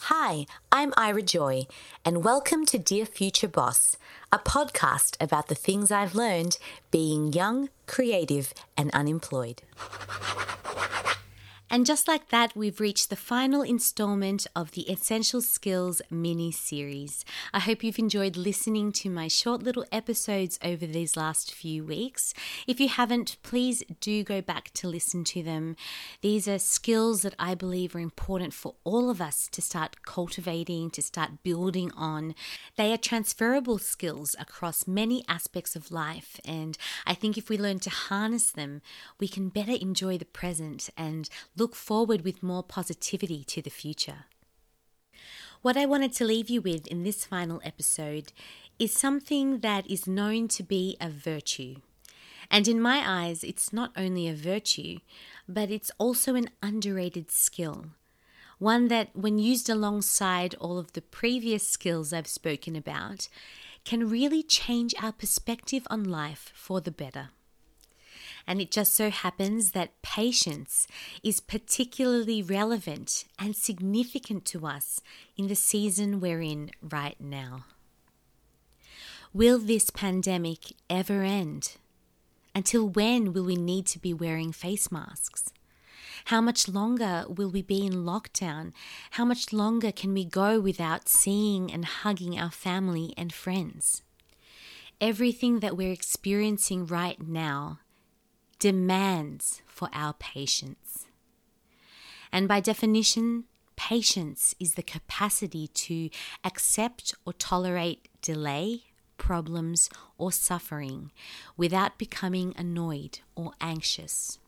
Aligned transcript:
Hi, 0.00 0.46
I'm 0.72 0.92
Ira 0.96 1.22
Joy, 1.22 1.68
and 2.04 2.24
welcome 2.24 2.66
to 2.66 2.78
Dear 2.78 3.06
Future 3.06 3.46
Boss, 3.46 3.96
a 4.32 4.40
podcast 4.40 5.16
about 5.22 5.46
the 5.46 5.54
things 5.54 5.92
I've 5.92 6.16
learned 6.16 6.58
being 6.90 7.32
young, 7.32 7.68
creative, 7.86 8.52
and 8.76 8.90
unemployed. 8.90 9.62
And 11.74 11.84
just 11.84 12.06
like 12.06 12.28
that, 12.28 12.54
we've 12.54 12.78
reached 12.78 13.10
the 13.10 13.16
final 13.16 13.62
installment 13.62 14.46
of 14.54 14.70
the 14.70 14.82
Essential 14.82 15.40
Skills 15.40 16.00
mini 16.08 16.52
series. 16.52 17.24
I 17.52 17.58
hope 17.58 17.82
you've 17.82 17.98
enjoyed 17.98 18.36
listening 18.36 18.92
to 18.92 19.10
my 19.10 19.26
short 19.26 19.60
little 19.60 19.84
episodes 19.90 20.56
over 20.62 20.86
these 20.86 21.16
last 21.16 21.52
few 21.52 21.82
weeks. 21.82 22.32
If 22.68 22.78
you 22.78 22.88
haven't, 22.88 23.38
please 23.42 23.82
do 24.00 24.22
go 24.22 24.40
back 24.40 24.70
to 24.74 24.86
listen 24.86 25.24
to 25.24 25.42
them. 25.42 25.74
These 26.20 26.46
are 26.46 26.60
skills 26.60 27.22
that 27.22 27.34
I 27.40 27.56
believe 27.56 27.96
are 27.96 27.98
important 27.98 28.54
for 28.54 28.76
all 28.84 29.10
of 29.10 29.20
us 29.20 29.48
to 29.50 29.60
start 29.60 30.04
cultivating, 30.04 30.90
to 30.90 31.02
start 31.02 31.42
building 31.42 31.90
on. 31.96 32.36
They 32.76 32.92
are 32.92 32.96
transferable 32.96 33.78
skills 33.78 34.36
across 34.38 34.86
many 34.86 35.24
aspects 35.26 35.74
of 35.74 35.90
life, 35.90 36.38
and 36.44 36.78
I 37.04 37.14
think 37.14 37.36
if 37.36 37.48
we 37.48 37.58
learn 37.58 37.80
to 37.80 37.90
harness 37.90 38.52
them, 38.52 38.80
we 39.18 39.26
can 39.26 39.48
better 39.48 39.72
enjoy 39.72 40.18
the 40.18 40.24
present 40.24 40.88
and 40.96 41.28
look 41.56 41.63
look 41.64 41.74
forward 41.74 42.20
with 42.26 42.42
more 42.42 42.62
positivity 42.62 43.42
to 43.42 43.62
the 43.62 43.70
future. 43.70 44.26
What 45.62 45.78
I 45.78 45.86
wanted 45.86 46.12
to 46.16 46.26
leave 46.26 46.50
you 46.50 46.60
with 46.60 46.86
in 46.88 47.04
this 47.04 47.24
final 47.24 47.58
episode 47.64 48.34
is 48.78 48.92
something 48.92 49.60
that 49.60 49.90
is 49.90 50.06
known 50.06 50.46
to 50.48 50.62
be 50.62 50.94
a 51.00 51.08
virtue. 51.08 51.76
And 52.50 52.68
in 52.68 52.82
my 52.82 53.02
eyes, 53.02 53.42
it's 53.42 53.72
not 53.72 53.92
only 53.96 54.28
a 54.28 54.34
virtue, 54.34 54.98
but 55.48 55.70
it's 55.70 55.90
also 55.96 56.34
an 56.34 56.50
underrated 56.62 57.30
skill. 57.30 57.86
One 58.58 58.88
that, 58.88 59.16
when 59.16 59.38
used 59.38 59.70
alongside 59.70 60.54
all 60.56 60.76
of 60.76 60.92
the 60.92 61.00
previous 61.00 61.66
skills 61.66 62.12
I've 62.12 62.26
spoken 62.26 62.76
about, 62.76 63.28
can 63.86 64.10
really 64.10 64.42
change 64.42 64.94
our 65.00 65.12
perspective 65.12 65.86
on 65.88 66.04
life 66.04 66.52
for 66.54 66.82
the 66.82 66.90
better. 66.90 67.30
And 68.46 68.60
it 68.60 68.70
just 68.70 68.94
so 68.94 69.10
happens 69.10 69.72
that 69.72 70.02
patience 70.02 70.86
is 71.22 71.40
particularly 71.40 72.42
relevant 72.42 73.24
and 73.38 73.56
significant 73.56 74.44
to 74.46 74.66
us 74.66 75.00
in 75.36 75.48
the 75.48 75.54
season 75.54 76.20
we're 76.20 76.42
in 76.42 76.70
right 76.82 77.18
now. 77.18 77.64
Will 79.32 79.58
this 79.58 79.90
pandemic 79.90 80.74
ever 80.88 81.22
end? 81.22 81.76
Until 82.54 82.88
when 82.88 83.32
will 83.32 83.44
we 83.44 83.56
need 83.56 83.86
to 83.86 83.98
be 83.98 84.14
wearing 84.14 84.52
face 84.52 84.92
masks? 84.92 85.52
How 86.26 86.40
much 86.40 86.68
longer 86.68 87.24
will 87.28 87.50
we 87.50 87.60
be 87.60 87.84
in 87.84 88.04
lockdown? 88.04 88.72
How 89.12 89.24
much 89.24 89.52
longer 89.52 89.90
can 89.92 90.14
we 90.14 90.24
go 90.24 90.60
without 90.60 91.08
seeing 91.08 91.72
and 91.72 91.84
hugging 91.84 92.38
our 92.38 92.50
family 92.50 93.12
and 93.16 93.32
friends? 93.32 94.02
Everything 95.00 95.60
that 95.60 95.76
we're 95.76 95.92
experiencing 95.92 96.86
right 96.86 97.20
now 97.20 97.80
demands 98.58 99.62
for 99.66 99.88
our 99.92 100.14
patience. 100.14 101.06
And 102.32 102.48
by 102.48 102.60
definition, 102.60 103.44
patience 103.76 104.54
is 104.58 104.74
the 104.74 104.82
capacity 104.82 105.68
to 105.68 106.10
accept 106.44 107.14
or 107.24 107.32
tolerate 107.32 108.08
delay, 108.22 108.84
problems, 109.18 109.88
or 110.18 110.32
suffering 110.32 111.12
without 111.56 111.98
becoming 111.98 112.54
annoyed 112.56 113.20
or 113.36 113.52
anxious. 113.60 114.38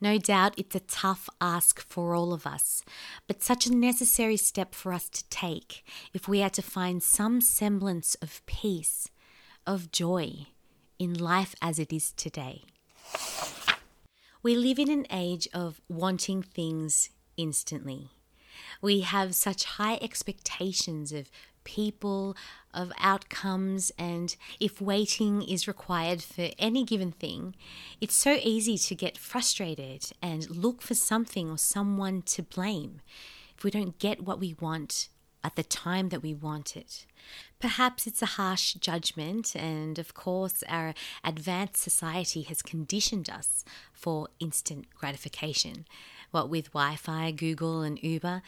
No 0.00 0.16
doubt 0.16 0.54
it's 0.56 0.74
a 0.74 0.80
tough 0.80 1.28
ask 1.40 1.80
for 1.80 2.14
all 2.14 2.32
of 2.32 2.46
us, 2.46 2.82
but 3.26 3.42
such 3.42 3.66
a 3.66 3.74
necessary 3.74 4.38
step 4.38 4.74
for 4.74 4.92
us 4.94 5.10
to 5.10 5.28
take 5.28 5.84
if 6.14 6.26
we 6.26 6.42
are 6.42 6.50
to 6.50 6.62
find 6.62 7.02
some 7.02 7.42
semblance 7.42 8.14
of 8.16 8.44
peace, 8.46 9.10
of 9.66 9.92
joy 9.92 10.46
in 10.98 11.12
life 11.12 11.54
as 11.60 11.78
it 11.78 11.92
is 11.92 12.12
today. 12.12 12.64
We 14.42 14.56
live 14.56 14.78
in 14.78 14.90
an 14.90 15.06
age 15.10 15.48
of 15.52 15.82
wanting 15.86 16.42
things 16.42 17.10
instantly. 17.36 18.08
We 18.80 19.00
have 19.00 19.34
such 19.34 19.64
high 19.64 19.98
expectations 20.00 21.12
of 21.12 21.30
people, 21.62 22.34
of 22.72 22.90
outcomes, 22.98 23.92
and 23.98 24.34
if 24.58 24.80
waiting 24.80 25.42
is 25.42 25.68
required 25.68 26.22
for 26.22 26.48
any 26.58 26.84
given 26.84 27.12
thing, 27.12 27.54
it's 28.00 28.14
so 28.14 28.38
easy 28.42 28.78
to 28.78 28.94
get 28.94 29.18
frustrated 29.18 30.10
and 30.22 30.48
look 30.48 30.80
for 30.80 30.94
something 30.94 31.50
or 31.50 31.58
someone 31.58 32.22
to 32.22 32.42
blame 32.42 33.02
if 33.58 33.62
we 33.62 33.70
don't 33.70 33.98
get 33.98 34.22
what 34.22 34.40
we 34.40 34.56
want 34.58 35.10
at 35.42 35.56
the 35.56 35.62
time 35.62 36.08
that 36.10 36.22
we 36.22 36.34
want 36.34 36.76
it. 36.76 37.06
Perhaps 37.58 38.06
it's 38.06 38.22
a 38.22 38.26
harsh 38.26 38.74
judgment, 38.74 39.54
and 39.54 39.98
of 39.98 40.14
course, 40.14 40.62
our 40.68 40.94
advanced 41.24 41.82
society 41.82 42.42
has 42.42 42.62
conditioned 42.62 43.28
us 43.28 43.64
for 43.92 44.28
instant 44.38 44.86
gratification, 44.94 45.86
what 46.30 46.48
with 46.48 46.72
Wi 46.72 46.96
Fi, 46.96 47.30
Google, 47.30 47.82
and 47.82 48.02
Uber. 48.02 48.42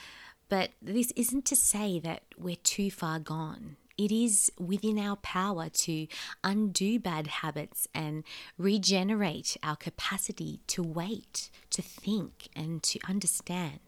But 0.49 0.71
this 0.83 1.13
isn't 1.17 1.45
to 1.47 1.57
say 1.57 1.99
that 2.01 2.23
we're 2.37 2.57
too 2.57 2.91
far 2.91 3.19
gone. 3.19 3.77
It 3.99 4.11
is 4.11 4.51
within 4.59 4.99
our 4.99 5.17
power 5.17 5.69
to 5.69 6.07
undo 6.43 6.99
bad 6.99 7.27
habits 7.27 7.87
and 7.95 8.25
regenerate 8.59 9.57
our 9.63 9.77
capacity 9.77 10.61
to 10.69 10.83
wait, 10.83 11.51
to 11.71 11.83
think, 11.83 12.49
and 12.57 12.83
to 12.85 12.99
understand. 13.09 13.81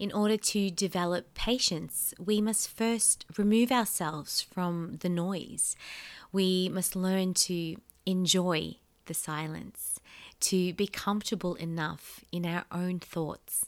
In 0.00 0.12
order 0.12 0.38
to 0.38 0.70
develop 0.70 1.34
patience, 1.34 2.14
we 2.18 2.40
must 2.40 2.74
first 2.74 3.26
remove 3.36 3.70
ourselves 3.70 4.40
from 4.40 4.96
the 5.00 5.10
noise. 5.10 5.76
We 6.32 6.70
must 6.70 6.96
learn 6.96 7.34
to 7.34 7.76
enjoy 8.06 8.76
the 9.04 9.12
silence, 9.12 10.00
to 10.48 10.72
be 10.72 10.86
comfortable 10.86 11.54
enough 11.56 12.24
in 12.32 12.46
our 12.46 12.64
own 12.72 12.98
thoughts. 12.98 13.66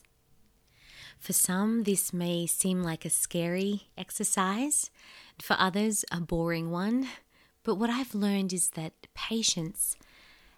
For 1.18 1.34
some, 1.34 1.82
this 1.82 2.14
may 2.14 2.46
seem 2.46 2.82
like 2.82 3.04
a 3.04 3.10
scary 3.10 3.88
exercise, 3.98 4.90
for 5.38 5.54
others, 5.58 6.02
a 6.10 6.18
boring 6.22 6.70
one. 6.70 7.08
But 7.62 7.74
what 7.74 7.90
I've 7.90 8.14
learned 8.14 8.54
is 8.54 8.70
that 8.70 8.94
patience 9.12 9.98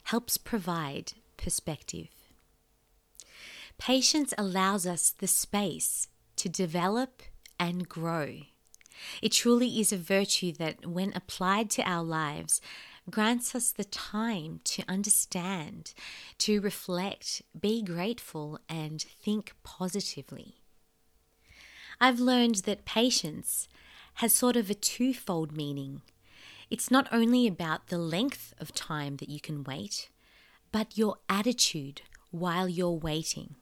helps 0.05 0.39
provide 0.39 1.15
perspective. 1.37 2.14
Patience 3.79 4.33
allows 4.39 4.87
us 4.87 5.11
the 5.11 5.27
space 5.27 6.09
to 6.37 6.49
develop 6.49 7.23
and 7.59 7.89
grow. 7.89 8.39
It 9.21 9.33
truly 9.33 9.81
is 9.81 9.93
a 9.93 9.99
virtue 9.99 10.53
that, 10.53 10.87
when 10.87 11.13
applied 11.15 11.71
to 11.71 11.83
our 11.83 12.05
lives, 12.05 12.61
grants 13.11 13.55
us 13.55 13.71
the 13.71 13.85
time 13.85 14.61
to 14.65 14.83
understand, 14.89 15.93
to 16.39 16.61
reflect, 16.61 17.43
be 17.59 17.83
grateful, 17.83 18.59
and 18.69 19.03
think 19.03 19.53
positively. 19.63 20.55
I've 22.01 22.21
learned 22.21 22.57
that 22.67 22.85
patience 22.85 23.69
has 24.15 24.33
sort 24.33 24.57
of 24.57 24.71
a 24.71 24.75
twofold 24.75 25.53
meaning. 25.53 26.03
It's 26.71 26.91
not 26.91 27.09
only 27.13 27.47
about 27.47 27.89
the 27.89 27.99
length 27.99 28.55
of 28.59 28.73
time 28.73 29.17
that 29.17 29.29
you 29.29 29.41
can 29.41 29.65
wait, 29.65 30.09
but 30.73 30.97
your 30.97 31.17
attitude 31.29 32.03
while 32.31 32.69
you're 32.69 32.91
waiting. 32.91 33.57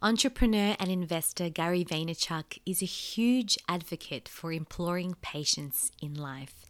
Entrepreneur 0.00 0.76
and 0.78 0.92
investor 0.92 1.48
Gary 1.48 1.84
Vaynerchuk 1.84 2.60
is 2.64 2.80
a 2.80 2.86
huge 2.86 3.58
advocate 3.68 4.28
for 4.28 4.52
imploring 4.52 5.16
patience 5.22 5.90
in 6.00 6.14
life. 6.14 6.66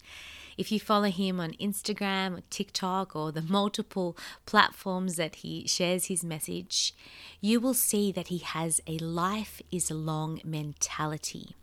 If 0.57 0.73
you 0.73 0.81
follow 0.81 1.11
him 1.11 1.39
on 1.39 1.53
Instagram 1.61 2.43
TikTok 2.49 3.15
or 3.15 3.31
the 3.31 3.43
multiple 3.43 4.17
platforms 4.47 5.17
that 5.17 5.37
he 5.37 5.69
shares 5.69 6.07
his 6.07 6.25
message, 6.25 6.95
you 7.43 7.61
will 7.61 7.75
see 7.75 8.11
that 8.13 8.29
he 8.29 8.39
has 8.39 8.81
a 8.87 8.97
life 8.97 9.61
is 9.71 9.91
long 9.91 10.41
mentality. 10.43 11.55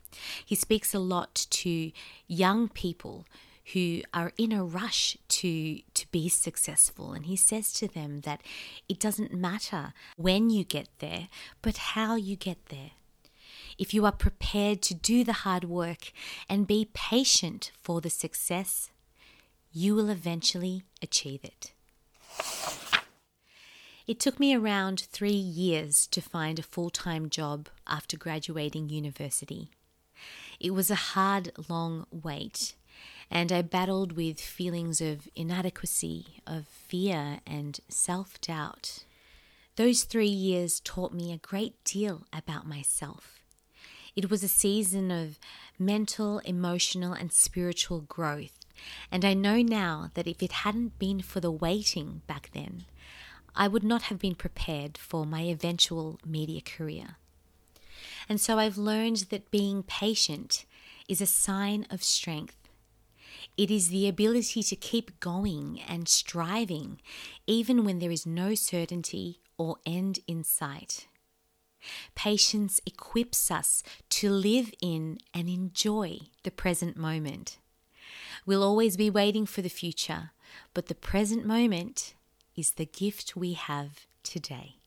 He 0.45 0.54
speaks 0.54 0.94
a 0.94 1.00
lot 1.00 1.48
to 1.50 1.92
young 2.28 2.69
people 2.69 3.25
who 3.73 4.01
are 4.13 4.31
in 4.38 4.51
a 4.51 4.63
rush 4.63 5.17
to 5.27 5.79
to 5.94 6.12
be 6.12 6.29
successful. 6.29 7.13
And 7.13 7.25
he 7.25 7.35
says 7.35 7.73
to 7.73 7.88
them 7.88 8.21
that 8.21 8.41
it 8.88 9.00
doesn't 9.00 9.33
matter 9.33 9.94
when 10.17 10.50
you 10.50 10.63
get 10.63 10.89
there 11.00 11.27
but 11.62 11.77
how 11.77 12.15
you 12.15 12.35
get 12.35 12.67
there. 12.67 12.91
If 13.77 13.94
you 13.94 14.06
are 14.06 14.12
prepared 14.12 14.81
to 14.83 14.94
do 14.94 15.23
the 15.23 15.33
hard 15.44 15.65
work 15.65 16.12
and 16.47 16.67
be 16.67 16.89
patient 16.94 17.71
for 17.81 18.00
the 18.00 18.09
success 18.09 18.89
you 19.77 19.94
will 19.94 20.09
eventually 20.09 20.83
achieve 21.01 21.44
it. 21.44 21.73
It 24.07 24.21
took 24.21 24.39
me 24.39 24.56
around 24.56 25.01
three 25.12 25.31
years 25.31 26.07
to 26.12 26.21
find 26.21 26.57
a 26.57 26.63
full 26.63 26.89
time 26.89 27.29
job 27.29 27.67
after 27.85 28.15
graduating 28.15 28.88
university. 28.88 29.71
It 30.62 30.71
was 30.71 30.89
a 30.89 30.95
hard, 30.95 31.51
long 31.67 32.06
wait, 32.09 32.75
and 33.30 33.51
I 33.51 33.62
battled 33.62 34.13
with 34.13 34.39
feelings 34.39 35.01
of 35.01 35.27
inadequacy, 35.36 36.42
of 36.45 36.68
fear, 36.68 37.39
and 37.45 37.80
self 37.89 38.39
doubt. 38.42 39.06
Those 39.75 40.04
three 40.04 40.27
years 40.27 40.80
taught 40.80 41.13
me 41.13 41.33
a 41.33 41.38
great 41.38 41.83
deal 41.83 42.25
about 42.31 42.68
myself. 42.68 43.42
It 44.16 44.30
was 44.30 44.44
a 44.44 44.48
season 44.48 45.12
of 45.12 45.38
mental, 45.77 46.39
emotional, 46.39 47.12
and 47.13 47.33
spiritual 47.33 48.01
growth, 48.01 48.66
and 49.12 49.25
I 49.25 49.33
know 49.33 49.62
now 49.62 50.12
that 50.13 50.27
if 50.27 50.42
it 50.42 50.51
hadn't 50.63 51.00
been 51.00 51.22
for 51.22 51.42
the 51.42 51.51
waiting 51.51 52.22
back 52.27 52.51
then, 52.54 52.86
I 53.56 53.68
would 53.68 53.83
not 53.83 54.04
have 54.04 54.19
been 54.19 54.36
prepared 54.36 54.98
for 54.98 55.25
my 55.25 55.42
eventual 55.42 56.19
media 56.25 56.62
career. 56.62 57.18
And 58.27 58.42
so 58.42 58.57
I've 58.57 58.77
learned 58.77 59.27
that 59.30 59.51
being 59.51 59.83
patient 59.83 60.66
is 61.07 61.22
a 61.22 61.25
sign 61.25 61.86
of 61.89 62.04
strength. 62.04 62.57
It 63.57 63.71
is 63.71 63.89
the 63.89 64.07
ability 64.07 64.63
to 64.63 64.75
keep 64.75 65.19
going 65.19 65.81
and 65.88 66.07
striving 66.07 67.00
even 67.47 67.83
when 67.83 68.00
there 68.00 68.12
is 68.12 68.25
no 68.25 68.56
certainty 68.56 69.42
or 69.57 69.77
end 69.86 70.19
in 70.27 70.44
sight. 70.44 71.07
Patience 72.15 72.81
equips 72.86 73.51
us 73.51 73.83
to 74.09 74.30
live 74.30 74.74
in 74.81 75.19
and 75.33 75.47
enjoy 75.47 76.19
the 76.44 76.51
present 76.51 76.97
moment. 76.97 77.59
We'll 78.45 78.63
always 78.63 78.97
be 78.97 79.09
waiting 79.09 79.45
for 79.45 79.62
the 79.62 79.69
future, 79.69 80.31
but 80.74 80.88
the 80.88 80.95
present 80.95 81.45
moment 81.45 82.15
is 82.56 82.71
the 82.71 82.86
gift 82.86 83.36
we 83.36 83.53
have 83.53 84.07
today. 84.24 84.77